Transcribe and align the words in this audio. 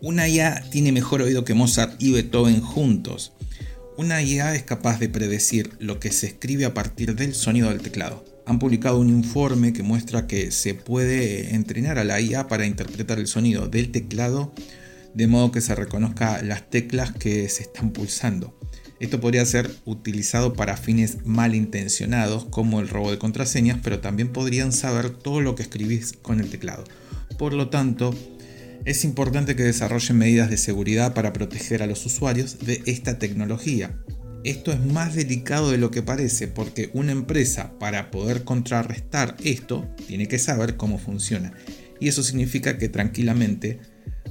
Una 0.00 0.28
IA 0.28 0.62
tiene 0.70 0.92
mejor 0.92 1.22
oído 1.22 1.44
que 1.44 1.54
Mozart 1.54 2.00
y 2.00 2.12
Beethoven 2.12 2.60
juntos. 2.60 3.32
Una 3.96 4.22
IA 4.22 4.54
es 4.54 4.62
capaz 4.62 5.00
de 5.00 5.08
predecir 5.08 5.72
lo 5.80 5.98
que 5.98 6.12
se 6.12 6.28
escribe 6.28 6.66
a 6.66 6.72
partir 6.72 7.16
del 7.16 7.34
sonido 7.34 7.70
del 7.70 7.80
teclado. 7.80 8.24
Han 8.46 8.60
publicado 8.60 9.00
un 9.00 9.08
informe 9.08 9.72
que 9.72 9.82
muestra 9.82 10.28
que 10.28 10.52
se 10.52 10.74
puede 10.74 11.52
entrenar 11.56 11.98
a 11.98 12.04
la 12.04 12.20
IA 12.20 12.46
para 12.46 12.64
interpretar 12.64 13.18
el 13.18 13.26
sonido 13.26 13.66
del 13.66 13.90
teclado 13.90 14.54
de 15.14 15.26
modo 15.26 15.50
que 15.50 15.60
se 15.60 15.74
reconozca 15.74 16.42
las 16.42 16.70
teclas 16.70 17.10
que 17.10 17.48
se 17.48 17.64
están 17.64 17.90
pulsando. 17.90 18.56
Esto 19.00 19.20
podría 19.20 19.44
ser 19.46 19.68
utilizado 19.84 20.54
para 20.54 20.76
fines 20.76 21.26
malintencionados 21.26 22.44
como 22.44 22.78
el 22.78 22.88
robo 22.88 23.10
de 23.10 23.18
contraseñas, 23.18 23.80
pero 23.82 23.98
también 23.98 24.28
podrían 24.32 24.70
saber 24.70 25.10
todo 25.10 25.40
lo 25.40 25.56
que 25.56 25.64
escribís 25.64 26.12
con 26.12 26.38
el 26.38 26.50
teclado. 26.50 26.84
Por 27.36 27.52
lo 27.52 27.68
tanto, 27.68 28.14
es 28.84 29.04
importante 29.04 29.56
que 29.56 29.64
desarrollen 29.64 30.18
medidas 30.18 30.50
de 30.50 30.56
seguridad 30.56 31.14
para 31.14 31.32
proteger 31.32 31.82
a 31.82 31.86
los 31.86 32.04
usuarios 32.06 32.58
de 32.60 32.82
esta 32.86 33.18
tecnología. 33.18 33.98
Esto 34.44 34.72
es 34.72 34.80
más 34.80 35.14
delicado 35.14 35.70
de 35.70 35.78
lo 35.78 35.90
que 35.90 36.02
parece 36.02 36.48
porque 36.48 36.90
una 36.94 37.12
empresa 37.12 37.78
para 37.78 38.10
poder 38.10 38.44
contrarrestar 38.44 39.36
esto 39.44 39.88
tiene 40.06 40.28
que 40.28 40.38
saber 40.38 40.76
cómo 40.76 40.98
funciona. 40.98 41.52
Y 42.00 42.08
eso 42.08 42.22
significa 42.22 42.78
que 42.78 42.88
tranquilamente 42.88 43.80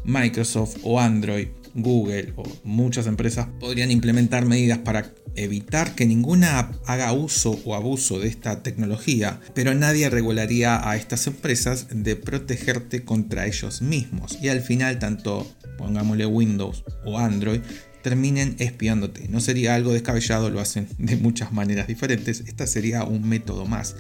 Microsoft 0.06 0.78
o 0.84 1.00
Android, 1.00 1.50
Google 1.76 2.34
o 2.36 2.44
muchas 2.64 3.08
empresas 3.08 3.48
podrían 3.60 3.92
implementar 3.92 4.46
medidas 4.46 4.80
para 4.80 5.14
evitar 5.36 5.96
que 5.96 6.06
ninguna 6.06 6.60
app 6.60 6.76
haga 6.86 7.14
uso 7.14 7.60
o 7.66 7.76
abuso 7.76 8.20
de 8.20 8.28
esta 8.28 8.64
tecnología, 8.64 9.40
pero 9.54 9.74
nadie 9.74 10.10
regularía 10.10 10.90
a 10.90 10.96
estas 10.96 11.28
empresas 11.28 11.88
de 11.92 12.16
protegerte 12.16 13.04
contra 13.04 13.46
ellos 13.46 13.82
mismos. 13.82 14.38
Y 14.42 14.50
al 14.50 14.62
final, 14.62 15.00
tanto 15.00 15.48
pongámosle 15.78 16.26
Windows 16.26 16.84
o 17.06 17.18
Android, 17.18 17.62
terminen 18.02 18.56
espiándote. 18.60 19.28
No 19.28 19.40
sería 19.40 19.76
algo 19.76 19.94
descabellado, 19.94 20.50
lo 20.50 20.60
hacen 20.60 20.88
de 20.98 21.18
muchas 21.18 21.52
maneras 21.52 21.88
diferentes. 21.88 22.44
Esta 22.48 22.66
sería 22.66 23.04
un 23.04 23.28
método 23.28 23.66
más. 23.66 23.96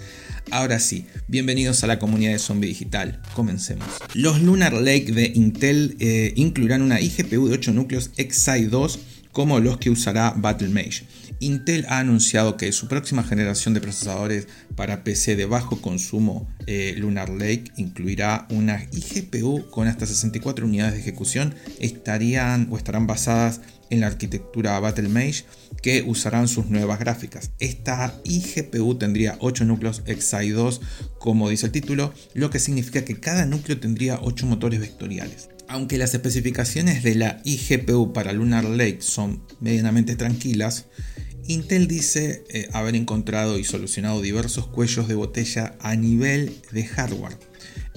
Ahora 0.50 0.80
sí, 0.80 1.06
bienvenidos 1.28 1.84
a 1.84 1.88
la 1.88 2.00
comunidad 2.00 2.31
de 2.31 2.40
Zombie 2.40 2.70
Digital. 2.70 3.22
Comencemos. 3.34 3.86
Los 4.14 4.42
Lunar 4.42 4.73
Lake 4.73 5.12
de 5.12 5.31
Intel 5.36 5.98
eh, 6.00 6.31
incluirán 6.38 6.81
una 6.81 7.02
iGPU 7.02 7.50
de 7.50 7.56
8 7.56 7.73
núcleos 7.73 8.12
Xi 8.16 8.66
2 8.66 9.00
como 9.34 9.59
los 9.59 9.78
que 9.78 9.90
usará 9.90 10.34
Battlemage. 10.36 11.03
Intel 11.40 11.86
ha 11.90 12.00
anunciado 12.00 12.58
que 12.58 12.72
su 12.72 12.88
próxima 12.88 13.23
generación 13.23 13.73
de 13.73 13.81
procesadores 13.81 14.48
para 14.75 15.03
PC 15.03 15.36
de 15.36 15.45
bajo 15.45 15.81
consumo 15.81 16.50
eh, 16.66 16.95
Lunar 16.98 17.30
Lake 17.30 17.66
incluirá 17.75 18.48
una 18.50 18.81
iGPU 18.92 19.70
con 19.70 19.88
hasta 19.88 20.06
64 20.06 20.66
unidades 20.66 20.94
de 20.94 21.02
ejecución. 21.02 21.53
Estarían 21.80 22.68
o 22.72 22.78
estarán 22.78 23.06
basadas 23.06 23.62
en 23.89 24.02
la 24.02 24.07
arquitectura 24.07 24.80
Battlemage 24.80 25.45
que 25.81 26.03
usarán 26.05 26.47
sus 26.47 26.67
nuevas 26.67 26.99
gráficas. 26.99 27.52
Esta 27.59 28.19
iGPU 28.23 28.95
tendría 28.95 29.38
8 29.39 29.66
núcleos 29.66 30.03
Xi 30.05 30.49
2 30.49 30.81
como 31.19 31.49
dice 31.49 31.66
el 31.66 31.71
título, 31.71 32.13
lo 32.33 32.49
que 32.49 32.59
significa 32.59 33.03
que 33.03 33.19
cada 33.19 33.45
núcleo 33.45 33.79
tendría 33.79 34.19
8 34.21 34.45
motores 34.45 34.79
vectoriales. 34.79 35.49
Aunque 35.67 35.97
las 35.97 36.13
especificaciones 36.13 37.03
de 37.03 37.16
la 37.16 37.41
iGPU 37.44 38.13
para 38.13 38.31
Lunar 38.31 38.63
Lake 38.63 38.99
son 39.02 39.44
medianamente 39.59 40.16
tranquilas, 40.16 40.85
Intel 41.47 41.88
dice 41.88 42.44
eh, 42.49 42.69
haber 42.73 42.95
encontrado 42.95 43.57
y 43.57 43.63
solucionado 43.63 44.22
diversos 44.22 44.67
cuellos 44.67 45.07
de 45.07 45.16
botella 45.16 45.75
a 45.79 45.95
nivel 45.95 46.55
de 46.72 46.85
hardware 46.85 47.38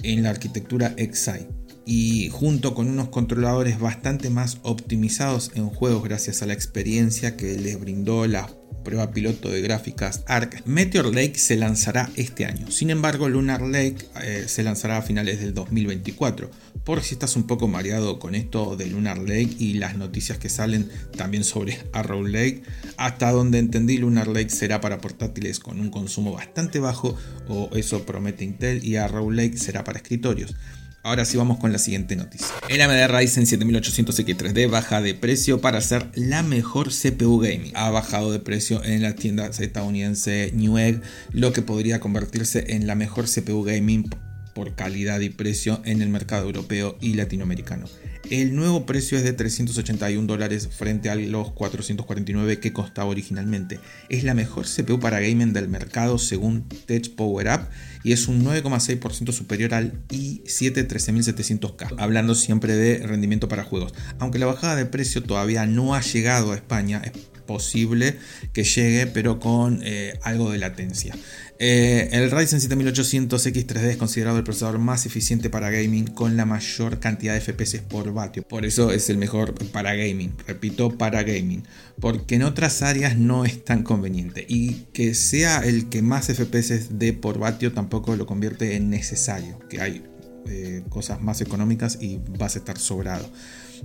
en 0.03 0.23
la 0.23 0.29
arquitectura 0.29 0.95
Xi 0.95 1.47
y 1.85 2.29
junto 2.29 2.73
con 2.73 2.87
unos 2.87 3.09
controladores 3.09 3.79
bastante 3.79 4.29
más 4.29 4.59
optimizados 4.63 5.51
en 5.55 5.67
juegos 5.69 6.03
gracias 6.03 6.41
a 6.41 6.45
la 6.45 6.53
experiencia 6.53 7.35
que 7.35 7.57
les 7.57 7.79
brindó 7.79 8.27
la 8.27 8.49
prueba 8.83 9.11
piloto 9.11 9.49
de 9.49 9.61
gráficas 9.61 10.23
ARC, 10.27 10.65
Meteor 10.65 11.13
Lake 11.13 11.37
se 11.37 11.55
lanzará 11.55 12.09
este 12.15 12.45
año. 12.45 12.71
Sin 12.71 12.89
embargo, 12.89 13.29
Lunar 13.29 13.61
Lake 13.61 13.97
eh, 14.23 14.45
se 14.47 14.63
lanzará 14.63 14.97
a 14.97 15.01
finales 15.01 15.39
del 15.39 15.53
2024. 15.53 16.49
Por 16.83 17.03
si 17.03 17.13
estás 17.13 17.35
un 17.35 17.43
poco 17.43 17.67
mareado 17.67 18.17
con 18.17 18.33
esto 18.33 18.75
de 18.75 18.87
Lunar 18.87 19.19
Lake 19.19 19.55
y 19.59 19.73
las 19.73 19.97
noticias 19.97 20.39
que 20.39 20.49
salen 20.49 20.89
también 21.15 21.43
sobre 21.43 21.77
Arrow 21.93 22.25
Lake, 22.25 22.63
hasta 22.97 23.31
donde 23.31 23.59
entendí 23.59 23.97
Lunar 23.97 24.27
Lake 24.27 24.49
será 24.49 24.81
para 24.81 24.99
portátiles 24.99 25.59
con 25.59 25.79
un 25.79 25.91
consumo 25.91 26.33
bastante 26.33 26.79
bajo, 26.79 27.15
o 27.47 27.69
eso 27.73 28.05
promete 28.05 28.45
Intel, 28.45 28.83
y 28.83 28.95
Arrow 28.95 29.29
Lake 29.29 29.57
será 29.57 29.83
para 29.83 29.99
escritorios. 29.99 30.55
Ahora 31.03 31.25
sí 31.25 31.35
vamos 31.35 31.57
con 31.57 31.71
la 31.71 31.79
siguiente 31.79 32.15
noticia. 32.15 32.47
El 32.69 32.79
AMD 32.79 33.07
Ryzen 33.07 33.47
7800 33.47 34.19
X3D 34.19 34.69
baja 34.69 35.01
de 35.01 35.15
precio 35.15 35.59
para 35.59 35.81
ser 35.81 36.05
la 36.13 36.43
mejor 36.43 36.89
CPU 36.89 37.39
gaming. 37.39 37.71
Ha 37.73 37.89
bajado 37.89 38.31
de 38.31 38.39
precio 38.39 38.83
en 38.83 39.01
la 39.01 39.15
tienda 39.15 39.47
estadounidense 39.47 40.51
Newegg, 40.53 41.01
lo 41.31 41.53
que 41.53 41.63
podría 41.63 41.99
convertirse 41.99 42.75
en 42.75 42.85
la 42.85 42.93
mejor 42.93 43.25
CPU 43.25 43.63
gaming 43.63 44.11
por 44.53 44.75
calidad 44.75 45.19
y 45.21 45.29
precio 45.29 45.81
en 45.85 46.03
el 46.03 46.09
mercado 46.09 46.45
europeo 46.45 46.97
y 47.01 47.15
latinoamericano. 47.15 47.87
El 48.31 48.55
nuevo 48.55 48.85
precio 48.85 49.17
es 49.17 49.25
de 49.25 49.33
381 49.33 50.25
dólares 50.25 50.69
frente 50.71 51.09
a 51.09 51.15
los 51.15 51.51
449 51.51 52.61
que 52.61 52.71
costaba 52.71 53.09
originalmente. 53.09 53.81
Es 54.07 54.23
la 54.23 54.33
mejor 54.33 54.67
CPU 54.67 55.01
para 55.01 55.19
gaming 55.19 55.51
del 55.51 55.67
mercado 55.67 56.17
según 56.17 56.63
Tech 56.85 57.13
Power 57.13 57.49
Up 57.49 57.67
y 58.05 58.13
es 58.13 58.29
un 58.29 58.45
9,6% 58.45 59.33
superior 59.33 59.73
al 59.73 60.07
i7 60.07 60.87
13700K, 60.87 61.95
hablando 61.97 62.33
siempre 62.33 62.73
de 62.73 63.05
rendimiento 63.05 63.49
para 63.49 63.65
juegos. 63.65 63.93
Aunque 64.17 64.39
la 64.39 64.45
bajada 64.45 64.77
de 64.77 64.85
precio 64.85 65.21
todavía 65.21 65.65
no 65.65 65.93
ha 65.93 65.99
llegado 65.99 66.53
a 66.53 66.55
España, 66.55 67.01
es 67.03 67.40
posible 67.45 68.17
que 68.53 68.63
llegue, 68.63 69.07
pero 69.07 69.39
con 69.39 69.81
eh, 69.83 70.17
algo 70.23 70.51
de 70.51 70.57
latencia. 70.57 71.15
Eh, 71.63 72.09
el 72.13 72.31
Ryzen 72.31 72.59
7800 72.59 73.45
X3D 73.45 73.83
es 73.91 73.97
considerado 73.97 74.39
el 74.39 74.43
procesador 74.43 74.79
más 74.79 75.05
eficiente 75.05 75.51
para 75.51 75.69
gaming 75.69 76.07
con 76.07 76.35
la 76.35 76.43
mayor 76.43 76.99
cantidad 76.99 77.35
de 77.35 77.41
FPS 77.41 77.81
por 77.87 78.11
vatio. 78.13 78.41
Por 78.41 78.65
eso 78.65 78.91
es 78.91 79.11
el 79.11 79.17
mejor 79.17 79.53
para 79.69 79.93
gaming. 79.93 80.33
Repito, 80.47 80.97
para 80.97 81.21
gaming. 81.21 81.63
Porque 81.99 82.33
en 82.33 82.43
otras 82.43 82.81
áreas 82.81 83.15
no 83.15 83.45
es 83.45 83.63
tan 83.63 83.83
conveniente. 83.83 84.43
Y 84.49 84.87
que 84.91 85.13
sea 85.13 85.59
el 85.59 85.87
que 85.87 86.01
más 86.01 86.33
FPS 86.33 86.97
dé 86.97 87.13
por 87.13 87.37
vatio 87.37 87.73
tampoco 87.73 88.15
lo 88.15 88.25
convierte 88.25 88.75
en 88.75 88.89
necesario. 88.89 89.59
Que 89.69 89.81
hay 89.81 90.03
eh, 90.47 90.81
cosas 90.89 91.21
más 91.21 91.41
económicas 91.41 91.99
y 92.01 92.19
vas 92.39 92.55
a 92.55 92.59
estar 92.59 92.79
sobrado. 92.79 93.31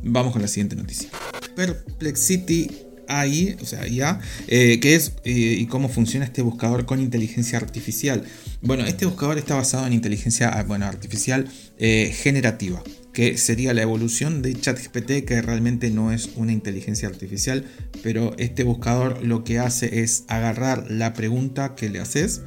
Vamos 0.02 0.32
con 0.32 0.40
la 0.40 0.48
siguiente 0.48 0.76
noticia. 0.76 1.10
Perplexity 1.54 2.70
AI, 3.08 3.56
o 3.60 3.64
sea, 3.64 3.86
IA, 3.86 4.20
eh, 4.48 4.78
qué 4.80 4.94
es 4.94 5.12
eh, 5.24 5.56
y 5.58 5.66
cómo 5.66 5.88
funciona 5.88 6.24
este 6.24 6.42
buscador 6.42 6.86
con 6.86 7.00
inteligencia 7.00 7.58
artificial. 7.58 8.24
Bueno, 8.62 8.84
este 8.84 9.06
buscador 9.06 9.38
está 9.38 9.54
basado 9.54 9.86
en 9.86 9.92
inteligencia 9.92 10.48
ah, 10.48 10.62
bueno, 10.62 10.86
artificial 10.86 11.48
eh, 11.78 12.12
generativa, 12.14 12.82
que 13.12 13.38
sería 13.38 13.74
la 13.74 13.82
evolución 13.82 14.42
de 14.42 14.54
ChatGPT, 14.54 15.24
que 15.24 15.42
realmente 15.42 15.90
no 15.90 16.12
es 16.12 16.30
una 16.36 16.52
inteligencia 16.52 17.08
artificial, 17.08 17.64
pero 18.02 18.34
este 18.38 18.64
buscador 18.64 19.24
lo 19.24 19.44
que 19.44 19.58
hace 19.58 20.02
es 20.02 20.24
agarrar 20.28 20.90
la 20.90 21.14
pregunta 21.14 21.74
que 21.74 21.88
le 21.88 22.00
haces 22.00 22.42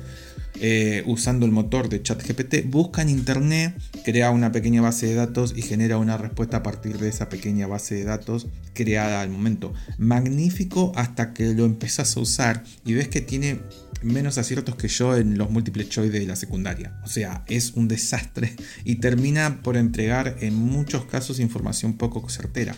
eh, 0.55 1.03
usando 1.05 1.45
el 1.45 1.51
motor 1.51 1.89
de 1.89 2.01
ChatGPT, 2.01 2.65
busca 2.65 3.01
en 3.01 3.09
internet, 3.09 3.75
crea 4.03 4.31
una 4.31 4.51
pequeña 4.51 4.81
base 4.81 5.07
de 5.07 5.15
datos 5.15 5.53
y 5.55 5.61
genera 5.61 5.97
una 5.97 6.17
respuesta 6.17 6.57
a 6.57 6.63
partir 6.63 6.97
de 6.97 7.09
esa 7.09 7.29
pequeña 7.29 7.67
base 7.67 7.95
de 7.95 8.03
datos 8.03 8.47
creada 8.73 9.21
al 9.21 9.29
momento. 9.29 9.73
Magnífico 9.97 10.91
hasta 10.95 11.33
que 11.33 11.53
lo 11.53 11.65
empezás 11.65 12.17
a 12.17 12.19
usar 12.19 12.63
y 12.85 12.93
ves 12.93 13.07
que 13.07 13.21
tiene 13.21 13.59
menos 14.01 14.37
aciertos 14.37 14.75
que 14.75 14.87
yo 14.87 15.15
en 15.17 15.37
los 15.37 15.49
múltiples 15.49 15.89
choice 15.89 16.17
de 16.17 16.25
la 16.25 16.35
secundaria. 16.35 16.99
O 17.03 17.07
sea, 17.07 17.43
es 17.47 17.73
un 17.73 17.87
desastre 17.87 18.55
y 18.83 18.95
termina 18.95 19.61
por 19.61 19.77
entregar 19.77 20.37
en 20.39 20.55
muchos 20.55 21.05
casos 21.05 21.39
información 21.39 21.93
poco 21.93 22.27
certera. 22.29 22.75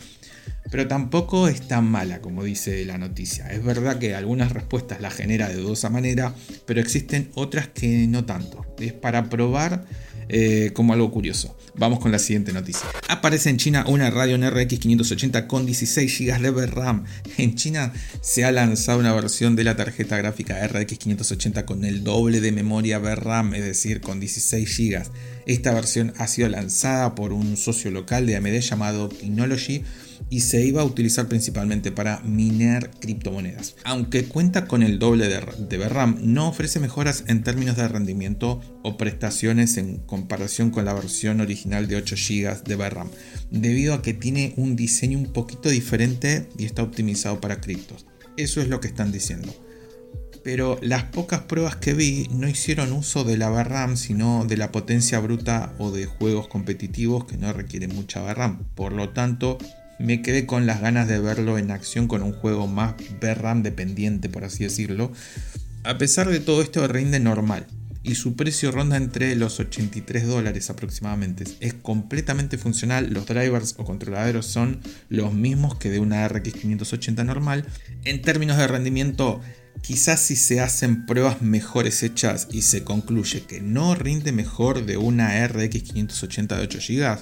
Pero 0.69 0.87
tampoco 0.87 1.47
es 1.47 1.67
tan 1.67 1.85
mala 1.85 2.21
como 2.21 2.43
dice 2.43 2.85
la 2.85 2.97
noticia. 2.97 3.51
Es 3.51 3.63
verdad 3.63 3.99
que 3.99 4.15
algunas 4.15 4.53
respuestas 4.53 5.01
las 5.01 5.13
genera 5.13 5.49
de 5.49 5.55
dudosa 5.55 5.89
manera, 5.89 6.33
pero 6.65 6.79
existen 6.79 7.29
otras 7.35 7.67
que 7.67 8.07
no 8.07 8.25
tanto. 8.25 8.65
Es 8.79 8.93
para 8.93 9.29
probar 9.29 9.85
eh, 10.29 10.71
como 10.73 10.93
algo 10.93 11.11
curioso. 11.11 11.57
Vamos 11.75 11.99
con 11.99 12.11
la 12.11 12.19
siguiente 12.19 12.53
noticia. 12.53 12.87
Aparece 13.07 13.49
en 13.49 13.57
China 13.57 13.85
una 13.87 14.09
Radeon 14.09 14.49
RX 14.49 14.79
580 14.79 15.47
con 15.47 15.65
16 15.65 16.19
GB 16.19 16.53
de 16.53 16.65
RAM. 16.67 17.05
En 17.37 17.55
China 17.55 17.93
se 18.21 18.45
ha 18.45 18.51
lanzado 18.51 18.99
una 18.99 19.13
versión 19.13 19.55
de 19.55 19.63
la 19.63 19.75
tarjeta 19.75 20.17
gráfica 20.17 20.65
RX 20.67 20.97
580 20.97 21.65
con 21.65 21.85
el 21.85 22.03
doble 22.03 22.41
de 22.41 22.51
memoria 22.51 22.99
VRAM, 22.99 23.53
es 23.55 23.63
decir, 23.63 24.01
con 24.01 24.19
16 24.19 24.77
GB 24.77 25.03
Esta 25.45 25.73
versión 25.73 26.13
ha 26.17 26.27
sido 26.27 26.49
lanzada 26.49 27.15
por 27.15 27.33
un 27.33 27.57
socio 27.57 27.91
local 27.91 28.25
de 28.25 28.35
AMD 28.35 28.59
llamado 28.59 29.09
Kinology 29.09 29.83
y 30.29 30.41
se 30.41 30.65
iba 30.65 30.81
a 30.81 30.85
utilizar 30.85 31.27
principalmente 31.27 31.91
para 31.91 32.19
minar 32.21 32.91
criptomonedas. 32.99 33.75
Aunque 33.83 34.25
cuenta 34.25 34.65
con 34.65 34.83
el 34.83 34.99
doble 34.99 35.27
de, 35.27 35.41
de 35.67 35.91
no 36.21 36.47
ofrece 36.47 36.79
mejoras 36.79 37.25
en 37.27 37.43
términos 37.43 37.75
de 37.75 37.87
rendimiento 37.87 38.61
o 38.83 38.97
prestaciones 38.97 39.77
en 39.77 39.97
comparación 40.05 40.71
con 40.71 40.85
la 40.85 40.93
versión 40.93 41.41
original 41.41 41.87
de 41.87 41.97
8 41.97 42.15
GB 42.15 42.63
de 42.63 42.75
VRAM, 42.75 43.09
debido 43.49 43.93
a 43.93 44.01
que 44.01 44.13
tiene 44.13 44.53
un 44.57 44.75
diseño 44.75 45.17
un 45.17 45.33
poquito 45.33 45.69
diferente 45.69 46.47
y 46.57 46.65
está 46.65 46.83
optimizado 46.83 47.41
para 47.41 47.61
criptos. 47.61 48.05
Eso 48.37 48.61
es 48.61 48.67
lo 48.67 48.79
que 48.79 48.87
están 48.87 49.11
diciendo 49.11 49.53
pero 50.43 50.79
las 50.81 51.03
pocas 51.05 51.41
pruebas 51.41 51.75
que 51.75 51.93
vi 51.93 52.27
no 52.31 52.47
hicieron 52.47 52.91
uso 52.93 53.23
de 53.23 53.37
la 53.37 53.49
VRAM, 53.49 53.95
sino 53.95 54.45
de 54.45 54.57
la 54.57 54.71
potencia 54.71 55.19
bruta 55.19 55.73
o 55.77 55.91
de 55.91 56.05
juegos 56.05 56.47
competitivos 56.47 57.25
que 57.25 57.37
no 57.37 57.53
requieren 57.53 57.95
mucha 57.95 58.21
VRAM. 58.21 58.63
Por 58.75 58.91
lo 58.93 59.09
tanto, 59.09 59.57
me 59.99 60.21
quedé 60.21 60.45
con 60.45 60.65
las 60.65 60.81
ganas 60.81 61.07
de 61.07 61.19
verlo 61.19 61.57
en 61.57 61.71
acción 61.71 62.07
con 62.07 62.23
un 62.23 62.33
juego 62.33 62.67
más 62.67 62.95
VRAM 63.19 63.61
dependiente, 63.61 64.29
por 64.29 64.43
así 64.43 64.63
decirlo. 64.63 65.11
A 65.83 65.97
pesar 65.97 66.29
de 66.29 66.39
todo 66.39 66.61
esto 66.61 66.87
rinde 66.87 67.19
normal 67.19 67.67
y 68.03 68.15
su 68.15 68.35
precio 68.35 68.71
ronda 68.71 68.97
entre 68.97 69.35
los 69.35 69.59
83 69.59 70.27
dólares 70.27 70.69
aproximadamente. 70.69 71.43
Es 71.59 71.73
completamente 71.73 72.57
funcional, 72.57 73.13
los 73.13 73.25
drivers 73.25 73.75
o 73.77 73.85
controladores 73.85 74.45
son 74.45 74.81
los 75.09 75.33
mismos 75.33 75.75
que 75.75 75.89
de 75.89 75.99
una 75.99 76.27
RX 76.27 76.53
580 76.53 77.23
normal. 77.23 77.65
En 78.03 78.21
términos 78.21 78.57
de 78.57 78.67
rendimiento 78.67 79.41
Quizás 79.81 80.21
si 80.21 80.35
se 80.35 80.59
hacen 80.59 81.07
pruebas 81.07 81.41
mejores 81.41 82.03
hechas 82.03 82.47
y 82.51 82.61
se 82.61 82.83
concluye 82.83 83.45
que 83.45 83.61
no 83.61 83.95
rinde 83.95 84.31
mejor 84.31 84.85
de 84.85 84.97
una 84.97 85.47
RX 85.47 85.81
580 85.81 86.57
de 86.57 86.63
8 86.63 86.79
GB, 86.87 87.17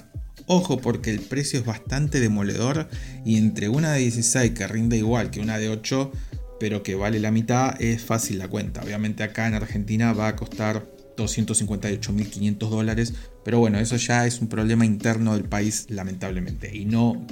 ojo 0.45 0.81
porque 0.81 1.11
el 1.11 1.21
precio 1.21 1.59
es 1.59 1.65
bastante 1.65 2.19
demoledor 2.19 2.89
y 3.23 3.37
entre 3.37 3.69
una 3.69 3.93
de 3.93 3.99
16 3.99 4.51
que 4.51 4.67
rinde 4.67 4.97
igual 4.97 5.31
que 5.31 5.39
una 5.39 5.57
de 5.57 5.69
8 5.69 6.11
pero 6.59 6.83
que 6.83 6.95
vale 6.95 7.19
la 7.19 7.31
mitad 7.31 7.81
es 7.81 8.03
fácil 8.03 8.37
la 8.39 8.47
cuenta. 8.47 8.81
Obviamente 8.81 9.23
acá 9.23 9.47
en 9.47 9.53
Argentina 9.53 10.13
va 10.13 10.27
a 10.27 10.35
costar 10.35 10.85
258.500 11.17 12.57
dólares, 12.69 13.13
pero 13.43 13.59
bueno, 13.59 13.79
eso 13.79 13.95
ya 13.97 14.25
es 14.25 14.41
un 14.41 14.47
problema 14.47 14.85
interno 14.85 15.33
del 15.33 15.45
país 15.45 15.85
lamentablemente 15.89 16.75
y 16.75 16.85
no 16.85 17.25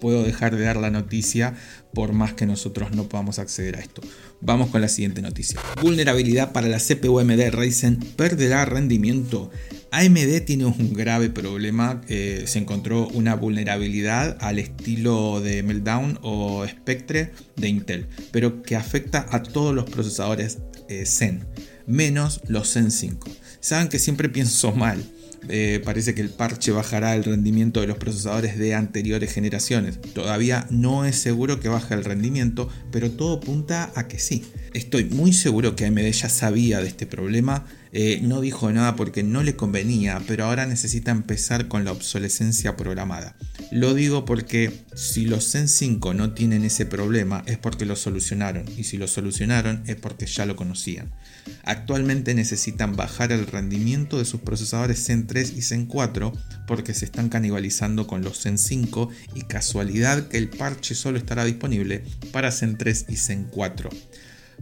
puedo 0.00 0.22
dejar 0.22 0.54
de 0.54 0.64
dar 0.64 0.76
la 0.76 0.90
noticia 0.90 1.54
por 1.94 2.12
más 2.12 2.34
que 2.34 2.44
nosotros 2.44 2.90
no 2.92 3.08
podamos 3.08 3.38
acceder 3.38 3.76
a 3.76 3.80
esto. 3.80 4.02
Vamos 4.40 4.68
con 4.68 4.82
la 4.82 4.88
siguiente 4.88 5.22
noticia. 5.22 5.58
Vulnerabilidad 5.80 6.52
para 6.52 6.68
la 6.68 6.78
CPU 6.78 7.20
AMD 7.20 7.50
Ryzen 7.50 7.96
perderá 8.16 8.66
rendimiento. 8.66 9.50
AMD 9.96 10.40
tiene 10.44 10.66
un 10.66 10.92
grave 10.92 11.30
problema. 11.30 12.00
Eh, 12.08 12.44
se 12.46 12.58
encontró 12.58 13.06
una 13.08 13.36
vulnerabilidad 13.36 14.36
al 14.40 14.58
estilo 14.58 15.40
de 15.40 15.62
Meltdown 15.62 16.18
o 16.22 16.66
Spectre 16.66 17.30
de 17.54 17.68
Intel, 17.68 18.06
pero 18.32 18.62
que 18.62 18.74
afecta 18.74 19.26
a 19.30 19.42
todos 19.42 19.74
los 19.74 19.88
procesadores 19.88 20.58
eh, 20.88 21.06
Zen, 21.06 21.44
menos 21.86 22.40
los 22.48 22.72
Zen 22.72 22.90
5. 22.90 23.30
Saben 23.60 23.88
que 23.88 24.00
siempre 24.00 24.28
pienso 24.30 24.72
mal 24.72 25.04
eh, 25.48 25.82
parece 25.84 26.14
que 26.14 26.22
el 26.22 26.30
parche 26.30 26.72
bajará 26.72 27.14
el 27.14 27.24
rendimiento 27.24 27.80
de 27.80 27.86
los 27.86 27.98
procesadores 27.98 28.58
de 28.58 28.74
anteriores 28.74 29.32
generaciones. 29.32 30.00
Todavía 30.00 30.66
no 30.70 31.04
es 31.04 31.16
seguro 31.16 31.60
que 31.60 31.68
baje 31.68 31.94
el 31.94 32.04
rendimiento, 32.04 32.68
pero 32.90 33.10
todo 33.10 33.36
apunta 33.36 33.92
a 33.94 34.08
que 34.08 34.18
sí. 34.18 34.44
Estoy 34.72 35.04
muy 35.04 35.32
seguro 35.32 35.76
que 35.76 35.84
AMD 35.84 36.10
ya 36.10 36.28
sabía 36.28 36.80
de 36.80 36.88
este 36.88 37.06
problema, 37.06 37.66
eh, 37.96 38.18
no 38.22 38.40
dijo 38.40 38.72
nada 38.72 38.96
porque 38.96 39.22
no 39.22 39.44
le 39.44 39.54
convenía, 39.54 40.20
pero 40.26 40.46
ahora 40.46 40.66
necesita 40.66 41.12
empezar 41.12 41.68
con 41.68 41.84
la 41.84 41.92
obsolescencia 41.92 42.76
programada. 42.76 43.36
Lo 43.70 43.94
digo 43.94 44.24
porque 44.24 44.80
si 44.96 45.26
los 45.26 45.52
Zen 45.52 45.68
5 45.68 46.12
no 46.12 46.32
tienen 46.32 46.64
ese 46.64 46.86
problema 46.86 47.44
es 47.46 47.56
porque 47.56 47.86
lo 47.86 47.94
solucionaron, 47.94 48.64
y 48.76 48.82
si 48.82 48.96
lo 48.96 49.06
solucionaron 49.06 49.84
es 49.86 49.94
porque 49.94 50.26
ya 50.26 50.44
lo 50.44 50.56
conocían. 50.56 51.12
Actualmente 51.62 52.34
necesitan 52.34 52.96
bajar 52.96 53.30
el 53.30 53.46
rendimiento 53.46 54.18
de 54.18 54.24
sus 54.24 54.40
procesadores 54.40 55.06
Zen 55.06 55.28
3 55.28 55.52
y 55.56 55.62
Zen 55.62 55.86
4 55.86 56.32
porque 56.66 56.94
se 56.94 57.04
están 57.04 57.28
canibalizando 57.28 58.08
con 58.08 58.22
los 58.22 58.42
Zen 58.42 58.58
5 58.58 59.08
y 59.36 59.42
casualidad 59.42 60.26
que 60.26 60.38
el 60.38 60.48
parche 60.48 60.96
solo 60.96 61.16
estará 61.16 61.44
disponible 61.44 62.02
para 62.32 62.50
Zen 62.50 62.76
3 62.76 63.06
y 63.08 63.16
Zen 63.18 63.46
4. 63.52 63.88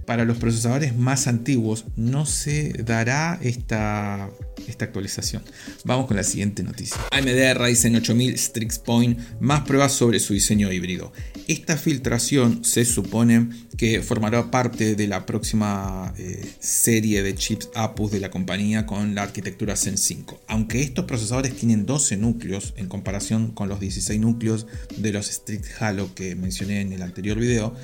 Para 0.06 0.25
los 0.25 0.39
procesadores 0.39 0.97
más 0.97 1.27
antiguos 1.27 1.85
no 1.97 2.27
se 2.27 2.73
dará 2.85 3.39
esta, 3.43 4.31
esta 4.67 4.85
actualización. 4.85 5.43
Vamos 5.85 6.06
con 6.06 6.17
la 6.17 6.25
siguiente 6.25 6.62
noticia. 6.62 6.97
AMD 7.11 7.55
Ryzen 7.55 7.97
8000 7.97 8.39
Strix 8.39 8.79
Point, 8.79 9.19
más 9.41 9.62
pruebas 9.62 9.93
sobre 9.93 10.19
su 10.19 10.35
diseño 10.35 10.73
híbrido. 10.73 11.12
Esta 11.49 11.77
filtración 11.77 12.65
se 12.65 12.85
supone 12.85 13.49
que 13.77 14.03
formará 14.03 14.50
parte 14.50 14.94
de 14.94 15.09
la 15.09 15.27
próxima 15.27 16.15
eh, 16.19 16.55
serie 16.61 17.23
de 17.23 17.35
chips 17.35 17.71
APUs 17.75 18.11
de 18.11 18.21
la 18.21 18.31
compañía 18.31 18.87
con 18.87 19.15
la 19.15 19.23
arquitectura 19.23 19.77
Zen 19.77 19.99
5. 19.99 20.43
Aunque 20.49 20.83
estos 20.83 21.05
procesadores 21.05 21.56
tienen 21.56 21.87
12 21.87 22.17
núcleos 22.17 22.75
en 22.77 22.89
comparación 22.89 23.50
con 23.53 23.69
los 23.69 23.81
16 23.81 24.21
núcleos 24.21 24.67
de 24.97 25.12
los 25.12 25.27
Strix 25.27 25.81
Halo 25.81 26.15
que 26.15 26.35
mencioné 26.35 26.81
en 26.81 26.93
el 26.93 27.03
anterior 27.03 27.39
video, 27.39 27.75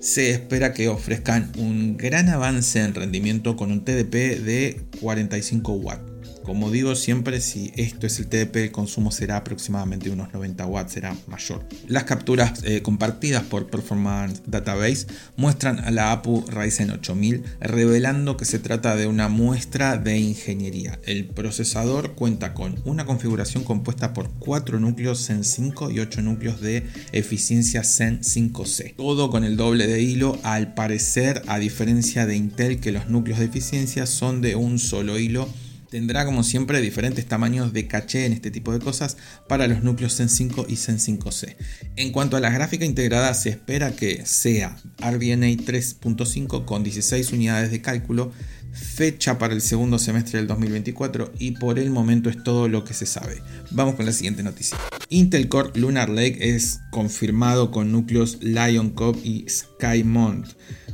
se 0.00 0.30
espera 0.30 0.72
que 0.72 0.88
ofrezcan 0.88 1.50
un 1.58 1.96
gran 1.96 2.28
avance 2.28 2.80
en 2.80 2.94
rendimiento 2.94 3.56
con 3.56 3.72
un 3.72 3.84
TDP 3.84 4.40
de 4.40 4.80
45 5.00 5.72
watts. 5.72 6.07
Como 6.48 6.70
digo 6.70 6.96
siempre, 6.96 7.42
si 7.42 7.74
esto 7.76 8.06
es 8.06 8.18
el 8.18 8.28
TDP, 8.28 8.56
el 8.56 8.72
consumo 8.72 9.12
será 9.12 9.36
aproximadamente 9.36 10.08
unos 10.08 10.32
90 10.32 10.64
watts, 10.64 10.94
será 10.94 11.14
mayor. 11.26 11.62
Las 11.88 12.04
capturas 12.04 12.62
eh, 12.64 12.80
compartidas 12.80 13.42
por 13.42 13.66
Performance 13.66 14.40
Database 14.46 15.08
muestran 15.36 15.78
a 15.80 15.90
la 15.90 16.10
APU 16.10 16.46
Ryzen 16.48 16.90
8000, 16.90 17.44
revelando 17.60 18.38
que 18.38 18.46
se 18.46 18.58
trata 18.58 18.96
de 18.96 19.06
una 19.06 19.28
muestra 19.28 19.98
de 19.98 20.16
ingeniería. 20.16 20.98
El 21.04 21.26
procesador 21.26 22.14
cuenta 22.14 22.54
con 22.54 22.80
una 22.86 23.04
configuración 23.04 23.62
compuesta 23.62 24.14
por 24.14 24.30
4 24.38 24.80
núcleos 24.80 25.26
Zen 25.26 25.44
5 25.44 25.90
y 25.90 26.00
8 26.00 26.22
núcleos 26.22 26.62
de 26.62 26.82
eficiencia 27.12 27.84
Zen 27.84 28.22
5C. 28.22 28.94
Todo 28.96 29.28
con 29.28 29.44
el 29.44 29.58
doble 29.58 29.86
de 29.86 30.00
hilo, 30.00 30.38
al 30.44 30.72
parecer, 30.72 31.42
a 31.46 31.58
diferencia 31.58 32.24
de 32.24 32.36
Intel, 32.36 32.80
que 32.80 32.90
los 32.90 33.10
núcleos 33.10 33.38
de 33.38 33.44
eficiencia 33.44 34.06
son 34.06 34.40
de 34.40 34.56
un 34.56 34.78
solo 34.78 35.18
hilo 35.18 35.46
Tendrá 35.90 36.26
como 36.26 36.44
siempre 36.44 36.82
diferentes 36.82 37.26
tamaños 37.26 37.72
de 37.72 37.86
caché 37.86 38.26
en 38.26 38.34
este 38.34 38.50
tipo 38.50 38.72
de 38.72 38.78
cosas 38.78 39.16
para 39.48 39.66
los 39.66 39.82
núcleos 39.82 40.16
Zen 40.16 40.28
5 40.28 40.66
y 40.68 40.76
Zen 40.76 40.98
5C. 40.98 41.56
En 41.96 42.12
cuanto 42.12 42.36
a 42.36 42.40
la 42.40 42.50
gráfica 42.50 42.84
integrada, 42.84 43.32
se 43.32 43.48
espera 43.48 43.96
que 43.96 44.26
sea 44.26 44.76
RDNA 44.98 45.46
3.5 45.46 46.66
con 46.66 46.82
16 46.82 47.32
unidades 47.32 47.70
de 47.70 47.80
cálculo, 47.80 48.32
fecha 48.72 49.38
para 49.38 49.54
el 49.54 49.62
segundo 49.62 49.98
semestre 49.98 50.38
del 50.38 50.46
2024 50.46 51.32
y 51.38 51.52
por 51.52 51.78
el 51.78 51.90
momento 51.90 52.28
es 52.28 52.42
todo 52.42 52.68
lo 52.68 52.84
que 52.84 52.92
se 52.92 53.06
sabe. 53.06 53.42
Vamos 53.70 53.94
con 53.94 54.04
la 54.04 54.12
siguiente 54.12 54.42
noticia. 54.42 54.76
Intel 55.08 55.48
Core 55.48 55.78
Lunar 55.80 56.10
Lake 56.10 56.54
es 56.54 56.80
confirmado 56.90 57.70
con 57.70 57.92
núcleos 57.92 58.38
Lion 58.42 58.90
Cub 58.90 59.18
y 59.24 59.46
Skymont. 59.48 60.48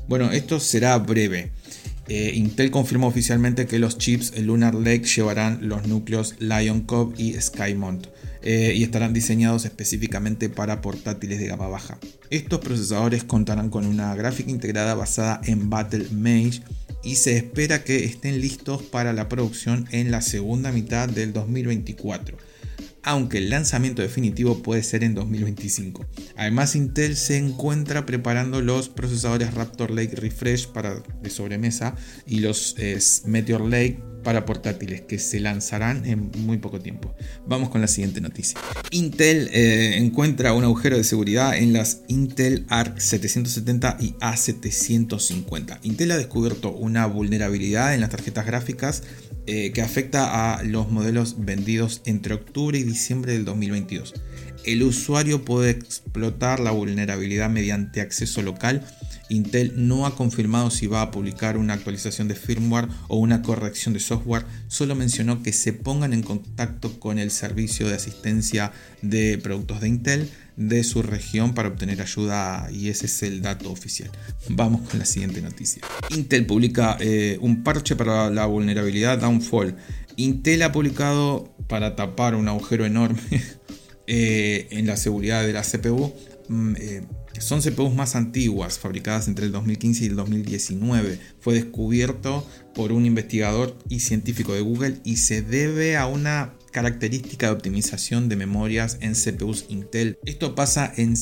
Bueno, 0.06 0.30
esto 0.30 0.60
será 0.60 0.98
breve. 0.98 1.52
Eh, 2.08 2.32
Intel 2.34 2.70
confirmó 2.70 3.06
oficialmente 3.06 3.66
que 3.66 3.78
los 3.78 3.96
chips 3.96 4.38
Lunar 4.38 4.74
Lake 4.74 5.04
llevarán 5.04 5.68
los 5.68 5.86
núcleos 5.86 6.34
Lion 6.38 6.82
Cub 6.82 7.14
y 7.16 7.32
Skymont 7.40 8.08
eh, 8.42 8.74
y 8.76 8.82
estarán 8.82 9.14
diseñados 9.14 9.64
específicamente 9.64 10.50
para 10.50 10.82
portátiles 10.82 11.38
de 11.38 11.46
gama 11.46 11.68
baja. 11.68 11.98
Estos 12.28 12.60
procesadores 12.60 13.24
contarán 13.24 13.70
con 13.70 13.86
una 13.86 14.14
gráfica 14.14 14.50
integrada 14.50 14.94
basada 14.94 15.40
en 15.44 15.70
Battle 15.70 16.08
Mage 16.12 16.60
y 17.02 17.16
se 17.16 17.36
espera 17.36 17.84
que 17.84 18.04
estén 18.04 18.40
listos 18.40 18.82
para 18.82 19.12
la 19.12 19.28
producción 19.28 19.86
en 19.90 20.10
la 20.10 20.20
segunda 20.20 20.72
mitad 20.72 21.08
del 21.08 21.32
2024 21.32 22.36
aunque 23.04 23.38
el 23.38 23.50
lanzamiento 23.50 24.02
definitivo 24.02 24.62
puede 24.62 24.82
ser 24.82 25.04
en 25.04 25.14
2025. 25.14 26.06
Además, 26.36 26.74
Intel 26.74 27.16
se 27.16 27.36
encuentra 27.36 28.06
preparando 28.06 28.60
los 28.62 28.88
procesadores 28.88 29.54
Raptor 29.54 29.90
Lake 29.90 30.16
Refresh 30.16 30.68
para 30.68 31.02
de 31.22 31.30
sobremesa 31.30 31.94
y 32.26 32.40
los 32.40 32.74
eh, 32.78 32.98
Meteor 33.26 33.60
Lake 33.62 34.13
para 34.24 34.44
portátiles 34.44 35.02
que 35.02 35.18
se 35.18 35.38
lanzarán 35.38 36.04
en 36.06 36.32
muy 36.38 36.58
poco 36.58 36.80
tiempo. 36.80 37.14
Vamos 37.46 37.68
con 37.68 37.80
la 37.80 37.86
siguiente 37.86 38.20
noticia. 38.20 38.58
Intel 38.90 39.48
eh, 39.52 39.98
encuentra 39.98 40.54
un 40.54 40.64
agujero 40.64 40.96
de 40.96 41.04
seguridad 41.04 41.56
en 41.56 41.72
las 41.72 42.00
Intel 42.08 42.66
Arc 42.68 42.98
770 42.98 43.98
y 44.00 44.14
A750. 44.14 45.78
Intel 45.82 46.10
ha 46.10 46.16
descubierto 46.16 46.72
una 46.72 47.06
vulnerabilidad 47.06 47.94
en 47.94 48.00
las 48.00 48.10
tarjetas 48.10 48.46
gráficas 48.46 49.02
eh, 49.46 49.72
que 49.72 49.82
afecta 49.82 50.56
a 50.56 50.62
los 50.62 50.90
modelos 50.90 51.36
vendidos 51.44 52.00
entre 52.06 52.34
octubre 52.34 52.78
y 52.78 52.82
diciembre 52.82 53.34
del 53.34 53.44
2022. 53.44 54.14
El 54.64 54.82
usuario 54.82 55.44
puede 55.44 55.70
explotar 55.70 56.60
la 56.60 56.70
vulnerabilidad 56.70 57.50
mediante 57.50 58.00
acceso 58.00 58.40
local 58.40 58.86
Intel 59.28 59.72
no 59.76 60.06
ha 60.06 60.16
confirmado 60.16 60.70
si 60.70 60.86
va 60.86 61.02
a 61.02 61.10
publicar 61.10 61.56
una 61.56 61.74
actualización 61.74 62.28
de 62.28 62.34
firmware 62.34 62.88
o 63.08 63.16
una 63.16 63.42
corrección 63.42 63.94
de 63.94 64.00
software, 64.00 64.44
solo 64.68 64.94
mencionó 64.94 65.42
que 65.42 65.52
se 65.52 65.72
pongan 65.72 66.12
en 66.12 66.22
contacto 66.22 66.98
con 67.00 67.18
el 67.18 67.30
servicio 67.30 67.88
de 67.88 67.94
asistencia 67.94 68.72
de 69.02 69.38
productos 69.38 69.80
de 69.80 69.88
Intel 69.88 70.30
de 70.56 70.84
su 70.84 71.02
región 71.02 71.54
para 71.54 71.68
obtener 71.68 72.00
ayuda 72.00 72.68
y 72.70 72.88
ese 72.88 73.06
es 73.06 73.22
el 73.22 73.42
dato 73.42 73.70
oficial. 73.72 74.10
Vamos 74.48 74.88
con 74.88 74.98
la 74.98 75.04
siguiente 75.04 75.40
noticia. 75.42 75.82
Intel 76.10 76.46
publica 76.46 76.96
eh, 77.00 77.38
un 77.40 77.62
parche 77.62 77.96
para 77.96 78.30
la 78.30 78.46
vulnerabilidad 78.46 79.18
Downfall. 79.18 79.76
Intel 80.16 80.62
ha 80.62 80.72
publicado 80.72 81.52
para 81.68 81.96
tapar 81.96 82.34
un 82.34 82.48
agujero 82.48 82.84
enorme 82.84 83.20
eh, 84.06 84.68
en 84.70 84.86
la 84.86 84.96
seguridad 84.96 85.44
de 85.44 85.52
la 85.52 85.62
CPU. 85.62 86.12
Mm, 86.48 86.74
eh, 86.78 87.02
son 87.40 87.60
CPUs 87.60 87.94
más 87.94 88.16
antiguas, 88.16 88.78
fabricadas 88.78 89.28
entre 89.28 89.46
el 89.46 89.52
2015 89.52 90.04
y 90.04 90.06
el 90.08 90.16
2019. 90.16 91.18
Fue 91.40 91.54
descubierto 91.54 92.46
por 92.74 92.92
un 92.92 93.06
investigador 93.06 93.76
y 93.88 94.00
científico 94.00 94.54
de 94.54 94.60
Google 94.60 95.00
y 95.04 95.16
se 95.16 95.42
debe 95.42 95.96
a 95.96 96.06
una 96.06 96.54
característica 96.72 97.46
de 97.46 97.52
optimización 97.52 98.28
de 98.28 98.36
memorias 98.36 98.98
en 99.00 99.14
CPUs 99.14 99.66
Intel. 99.68 100.18
Esto 100.24 100.54
pasa 100.54 100.92
en 100.96 101.14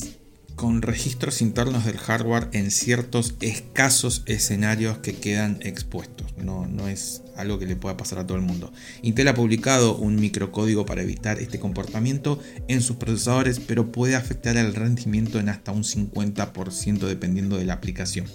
con 0.55 0.81
registros 0.81 1.41
internos 1.41 1.85
del 1.85 1.97
hardware 1.97 2.49
en 2.53 2.71
ciertos 2.71 3.35
escasos 3.41 4.23
escenarios 4.25 4.99
que 4.99 5.15
quedan 5.15 5.59
expuestos. 5.61 6.33
No, 6.37 6.67
no 6.67 6.87
es 6.87 7.21
algo 7.35 7.59
que 7.59 7.65
le 7.65 7.75
pueda 7.75 7.97
pasar 7.97 8.19
a 8.19 8.27
todo 8.27 8.37
el 8.37 8.43
mundo. 8.43 8.71
Intel 9.01 9.27
ha 9.27 9.33
publicado 9.33 9.95
un 9.95 10.15
microcódigo 10.15 10.85
para 10.85 11.01
evitar 11.01 11.39
este 11.39 11.59
comportamiento 11.59 12.39
en 12.67 12.81
sus 12.81 12.97
procesadores, 12.97 13.59
pero 13.59 13.91
puede 13.91 14.15
afectar 14.15 14.57
el 14.57 14.75
rendimiento 14.75 15.39
en 15.39 15.49
hasta 15.49 15.71
un 15.71 15.83
50% 15.83 16.99
dependiendo 16.99 17.57
de 17.57 17.65
la 17.65 17.73
aplicación. 17.73 18.25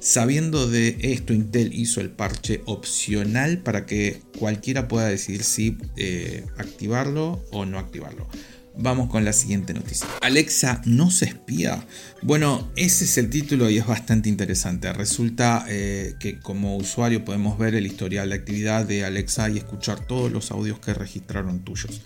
Sabiendo 0.00 0.68
de 0.68 0.96
esto, 1.00 1.32
Intel 1.32 1.72
hizo 1.74 2.00
el 2.00 2.10
parche 2.10 2.62
opcional 2.66 3.58
para 3.58 3.86
que 3.86 4.22
cualquiera 4.38 4.88
pueda 4.88 5.06
decidir 5.06 5.42
si 5.42 5.78
eh, 5.96 6.44
activarlo 6.56 7.44
o 7.50 7.66
no 7.66 7.78
activarlo. 7.78 8.28
Vamos 8.76 9.08
con 9.08 9.24
la 9.24 9.32
siguiente 9.32 9.72
noticia. 9.72 10.08
Alexa 10.20 10.82
no 10.84 11.10
se 11.10 11.26
espía. 11.26 11.86
Bueno, 12.22 12.72
ese 12.74 13.04
es 13.04 13.16
el 13.18 13.30
título 13.30 13.70
y 13.70 13.78
es 13.78 13.86
bastante 13.86 14.28
interesante. 14.28 14.92
Resulta 14.92 15.64
eh, 15.68 16.16
que 16.18 16.40
como 16.40 16.76
usuario 16.76 17.24
podemos 17.24 17.56
ver 17.56 17.76
el 17.76 17.86
historial 17.86 18.30
de 18.30 18.34
actividad 18.34 18.84
de 18.84 19.04
Alexa 19.04 19.48
y 19.48 19.58
escuchar 19.58 20.00
todos 20.00 20.32
los 20.32 20.50
audios 20.50 20.80
que 20.80 20.92
registraron 20.92 21.60
tuyos. 21.60 22.00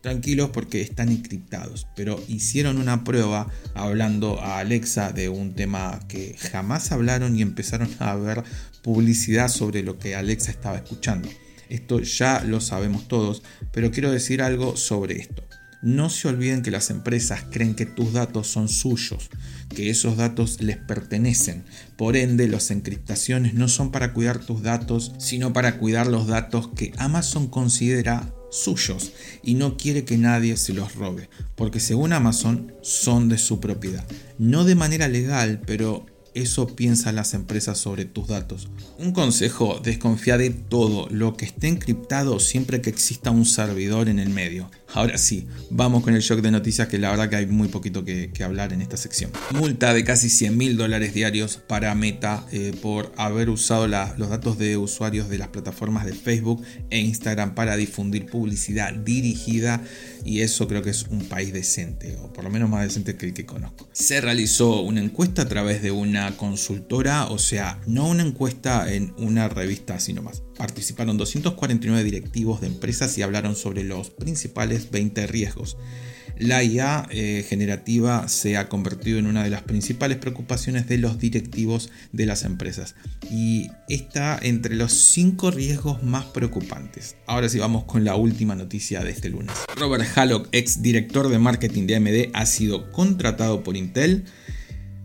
Tranquilos 0.00 0.50
porque 0.50 0.80
están 0.80 1.10
encriptados, 1.10 1.86
pero 1.94 2.22
hicieron 2.28 2.78
una 2.78 3.04
prueba 3.04 3.50
hablando 3.74 4.40
a 4.40 4.58
Alexa 4.58 5.12
de 5.12 5.28
un 5.28 5.54
tema 5.54 6.00
que 6.08 6.36
jamás 6.38 6.90
hablaron 6.92 7.36
y 7.36 7.42
empezaron 7.42 7.90
a 7.98 8.14
ver 8.14 8.44
publicidad 8.82 9.48
sobre 9.48 9.82
lo 9.82 9.98
que 9.98 10.14
Alexa 10.14 10.50
estaba 10.50 10.76
escuchando. 10.76 11.28
Esto 11.68 12.00
ya 12.00 12.42
lo 12.44 12.60
sabemos 12.60 13.08
todos, 13.08 13.42
pero 13.72 13.90
quiero 13.90 14.10
decir 14.10 14.42
algo 14.42 14.76
sobre 14.76 15.18
esto. 15.18 15.43
No 15.84 16.08
se 16.08 16.28
olviden 16.28 16.62
que 16.62 16.70
las 16.70 16.88
empresas 16.88 17.44
creen 17.50 17.74
que 17.74 17.84
tus 17.84 18.14
datos 18.14 18.48
son 18.48 18.70
suyos, 18.70 19.28
que 19.68 19.90
esos 19.90 20.16
datos 20.16 20.62
les 20.62 20.78
pertenecen. 20.78 21.62
Por 21.98 22.16
ende, 22.16 22.48
las 22.48 22.70
encriptaciones 22.70 23.52
no 23.52 23.68
son 23.68 23.90
para 23.90 24.14
cuidar 24.14 24.38
tus 24.38 24.62
datos, 24.62 25.12
sino 25.18 25.52
para 25.52 25.76
cuidar 25.76 26.06
los 26.06 26.26
datos 26.26 26.70
que 26.74 26.94
Amazon 26.96 27.48
considera 27.48 28.32
suyos 28.50 29.12
y 29.42 29.56
no 29.56 29.76
quiere 29.76 30.06
que 30.06 30.16
nadie 30.16 30.56
se 30.56 30.72
los 30.72 30.94
robe, 30.94 31.28
porque 31.54 31.80
según 31.80 32.14
Amazon 32.14 32.72
son 32.80 33.28
de 33.28 33.36
su 33.36 33.60
propiedad. 33.60 34.06
No 34.38 34.64
de 34.64 34.76
manera 34.76 35.06
legal, 35.06 35.60
pero 35.66 36.06
eso 36.32 36.66
piensan 36.74 37.16
las 37.16 37.34
empresas 37.34 37.78
sobre 37.78 38.06
tus 38.06 38.28
datos. 38.28 38.68
Un 38.98 39.12
consejo, 39.12 39.80
desconfía 39.84 40.38
de 40.38 40.48
todo 40.48 41.08
lo 41.10 41.36
que 41.36 41.44
esté 41.44 41.68
encriptado 41.68 42.40
siempre 42.40 42.80
que 42.80 42.90
exista 42.90 43.30
un 43.30 43.44
servidor 43.44 44.08
en 44.08 44.18
el 44.18 44.30
medio. 44.30 44.70
Ahora 44.94 45.18
sí, 45.18 45.48
vamos 45.70 46.04
con 46.04 46.14
el 46.14 46.20
shock 46.20 46.40
de 46.40 46.52
noticias 46.52 46.86
que 46.86 46.98
la 46.98 47.10
verdad 47.10 47.28
que 47.28 47.34
hay 47.34 47.46
muy 47.46 47.66
poquito 47.66 48.04
que, 48.04 48.30
hablar 48.44 48.72
en 48.72 48.80
esta 48.80 48.96
sección. 48.96 49.32
Multa 49.50 49.92
de 49.92 50.04
casi 50.04 50.28
100 50.28 50.56
mil 50.56 50.76
dólares 50.76 51.14
diarios 51.14 51.56
para 51.56 51.92
Meta 51.96 52.46
eh, 52.52 52.72
por 52.80 53.12
haber 53.16 53.50
usado 53.50 53.88
los 53.88 54.30
datos 54.30 54.56
de 54.56 54.76
usuarios 54.76 55.28
de 55.28 55.38
las 55.38 55.48
plataformas 55.48 56.06
de 56.06 56.12
Facebook 56.12 56.62
e 56.90 57.00
Instagram 57.00 57.56
para 57.56 57.74
difundir 57.74 58.26
publicidad 58.26 58.92
dirigida 58.92 59.82
y 60.24 60.42
eso 60.42 60.68
creo 60.68 60.82
que 60.82 60.90
es 60.90 61.06
un 61.10 61.24
país 61.24 61.52
decente, 61.52 62.16
o 62.22 62.32
por 62.32 62.44
lo 62.44 62.50
menos 62.50 62.70
más 62.70 62.84
decente 62.84 63.16
que 63.16 63.26
el 63.26 63.34
que 63.34 63.44
conozco. 63.44 63.88
Se 63.92 64.20
realizó 64.20 64.82
una 64.82 65.00
encuesta 65.00 65.42
a 65.42 65.48
través 65.48 65.82
de 65.82 65.90
una 65.90 66.36
consultora, 66.36 67.26
o 67.26 67.38
sea, 67.38 67.80
no 67.86 68.08
una 68.08 68.22
encuesta 68.22 68.92
en 68.92 69.12
una 69.18 69.48
revista, 69.48 69.98
sino 69.98 70.22
más. 70.22 70.42
Participaron 70.56 71.16
249 71.16 72.04
directivos 72.04 72.60
de 72.60 72.68
empresas 72.68 73.16
y 73.18 73.22
hablaron 73.22 73.56
sobre 73.56 73.84
los 73.84 74.10
principales 74.10 74.90
20 74.90 75.26
riesgos. 75.26 75.76
La 76.38 76.64
IA 76.64 77.06
eh, 77.10 77.44
generativa 77.48 78.26
se 78.26 78.56
ha 78.56 78.68
convertido 78.68 79.18
en 79.18 79.26
una 79.26 79.44
de 79.44 79.50
las 79.50 79.62
principales 79.62 80.18
preocupaciones 80.18 80.88
de 80.88 80.98
los 80.98 81.18
directivos 81.18 81.90
de 82.10 82.26
las 82.26 82.42
empresas 82.42 82.96
y 83.30 83.68
está 83.88 84.38
entre 84.42 84.74
los 84.74 84.92
5 84.92 85.52
riesgos 85.52 86.02
más 86.02 86.24
preocupantes. 86.24 87.14
Ahora 87.26 87.48
sí 87.48 87.58
vamos 87.60 87.84
con 87.84 88.04
la 88.04 88.16
última 88.16 88.56
noticia 88.56 89.04
de 89.04 89.10
este 89.10 89.30
lunes. 89.30 89.54
Robert 89.76 90.04
Hallock, 90.16 90.48
ex 90.50 90.82
director 90.82 91.28
de 91.28 91.38
marketing 91.38 91.86
de 91.86 91.96
AMD, 91.96 92.30
ha 92.32 92.46
sido 92.46 92.90
contratado 92.90 93.62
por 93.62 93.76
Intel. 93.76 94.24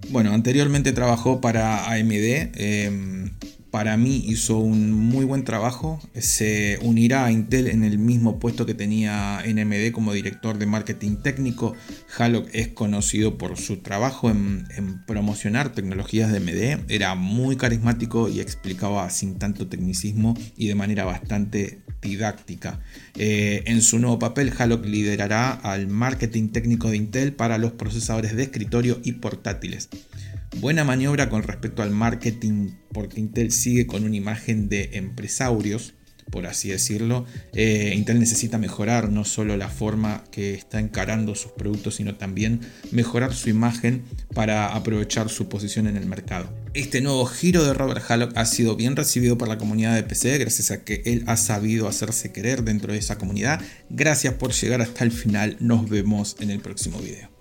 Bueno, 0.09 0.33
anteriormente 0.33 0.93
trabajó 0.93 1.41
para 1.41 1.91
AMD. 1.91 2.49
Em, 2.55 3.31
para 3.71 3.97
mí 3.97 4.23
hizo 4.25 4.57
un 4.57 4.91
muy 4.91 5.25
buen 5.25 5.43
trabajo. 5.43 5.99
Se 6.15 6.79
unirá 6.81 7.25
a 7.25 7.31
Intel 7.31 7.67
en 7.67 7.83
el 7.83 7.97
mismo 7.97 8.39
puesto 8.39 8.65
que 8.65 8.73
tenía 8.73 9.43
NMD 9.45 9.91
como 9.91 10.13
director 10.13 10.57
de 10.57 10.65
marketing 10.65 11.17
técnico. 11.17 11.75
Hallock 12.17 12.49
es 12.53 12.69
conocido 12.69 13.37
por 13.37 13.57
su 13.57 13.77
trabajo 13.77 14.29
en, 14.29 14.67
promocionar 15.05 15.73
tecnologías 15.73 16.31
de 16.31 16.37
AMD. 16.37 16.91
Era 16.91 17.15
muy 17.15 17.57
carismático 17.57 18.29
y 18.29 18.39
explicaba 18.39 19.09
sin 19.09 19.37
tanto 19.37 19.67
tecnicismo 19.67 20.35
y 20.57 20.67
de 20.67 20.75
manera 20.75 21.05
bastante 21.05 21.81
didáctica. 22.01 22.79
Eh, 23.15 23.63
en 23.65 23.81
su 23.81 23.99
nuevo 23.99 24.19
papel, 24.19 24.53
Hallock 24.57 24.85
liderará 24.85 25.51
al 25.51 25.87
marketing 25.87 26.49
técnico 26.49 26.89
de 26.89 26.97
Intel 26.97 27.33
para 27.33 27.57
los 27.57 27.73
procesadores 27.73 28.35
de 28.35 28.43
escritorio 28.43 28.99
y 29.03 29.13
portátiles. 29.13 29.89
Buena 30.57 30.83
maniobra 30.83 31.29
con 31.29 31.43
respecto 31.43 31.83
al 31.83 31.91
marketing 31.91 32.71
porque 32.99 33.21
Intel 33.21 33.53
sigue 33.53 33.87
con 33.87 34.03
una 34.03 34.17
imagen 34.17 34.67
de 34.67 34.89
empresarios, 34.95 35.93
por 36.29 36.47
así 36.47 36.67
decirlo. 36.67 37.25
Eh, 37.53 37.93
Intel 37.95 38.19
necesita 38.19 38.57
mejorar 38.57 39.09
no 39.09 39.23
solo 39.23 39.55
la 39.55 39.69
forma 39.69 40.25
que 40.31 40.53
está 40.53 40.81
encarando 40.81 41.33
sus 41.33 41.53
productos, 41.53 41.95
sino 41.95 42.15
también 42.15 42.59
mejorar 42.91 43.33
su 43.33 43.49
imagen 43.49 44.03
para 44.35 44.75
aprovechar 44.75 45.29
su 45.29 45.47
posición 45.47 45.87
en 45.87 45.95
el 45.95 46.07
mercado. 46.07 46.53
Este 46.73 46.99
nuevo 46.99 47.25
giro 47.25 47.63
de 47.63 47.73
Robert 47.73 48.03
Hallock 48.05 48.35
ha 48.35 48.45
sido 48.45 48.75
bien 48.75 48.97
recibido 48.97 49.37
por 49.37 49.47
la 49.47 49.57
comunidad 49.57 49.95
de 49.95 50.03
PC 50.03 50.37
gracias 50.39 50.69
a 50.71 50.83
que 50.83 51.01
él 51.05 51.23
ha 51.25 51.37
sabido 51.37 51.87
hacerse 51.87 52.33
querer 52.33 52.65
dentro 52.65 52.91
de 52.91 52.99
esa 52.99 53.17
comunidad. 53.17 53.61
Gracias 53.89 54.33
por 54.33 54.51
llegar 54.51 54.81
hasta 54.81 55.05
el 55.05 55.13
final. 55.13 55.55
Nos 55.61 55.89
vemos 55.89 56.35
en 56.41 56.49
el 56.49 56.59
próximo 56.59 56.99
video. 56.99 57.28